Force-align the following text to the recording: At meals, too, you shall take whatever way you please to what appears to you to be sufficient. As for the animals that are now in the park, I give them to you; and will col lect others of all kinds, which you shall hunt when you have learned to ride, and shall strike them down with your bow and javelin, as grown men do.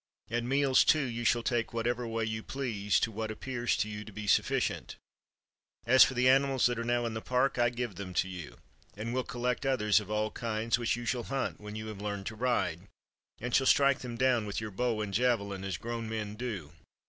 At 0.31 0.43
meals, 0.43 0.83
too, 0.83 1.03
you 1.03 1.23
shall 1.23 1.43
take 1.43 1.73
whatever 1.75 2.07
way 2.07 2.25
you 2.25 2.41
please 2.41 2.99
to 3.01 3.11
what 3.11 3.29
appears 3.29 3.77
to 3.77 3.87
you 3.87 4.03
to 4.03 4.11
be 4.11 4.25
sufficient. 4.25 4.95
As 5.85 6.03
for 6.03 6.15
the 6.15 6.27
animals 6.27 6.65
that 6.65 6.79
are 6.79 6.83
now 6.83 7.05
in 7.05 7.13
the 7.13 7.21
park, 7.21 7.59
I 7.59 7.69
give 7.69 7.97
them 7.97 8.15
to 8.15 8.27
you; 8.27 8.57
and 8.97 9.13
will 9.13 9.23
col 9.23 9.43
lect 9.43 9.63
others 9.63 9.99
of 9.99 10.09
all 10.09 10.31
kinds, 10.31 10.79
which 10.79 10.95
you 10.95 11.05
shall 11.05 11.25
hunt 11.25 11.61
when 11.61 11.75
you 11.75 11.85
have 11.85 12.01
learned 12.01 12.25
to 12.25 12.35
ride, 12.35 12.87
and 13.39 13.53
shall 13.53 13.67
strike 13.67 13.99
them 13.99 14.17
down 14.17 14.47
with 14.47 14.59
your 14.59 14.71
bow 14.71 15.01
and 15.01 15.13
javelin, 15.13 15.63
as 15.63 15.77
grown 15.77 16.09
men 16.09 16.33
do. 16.33 16.71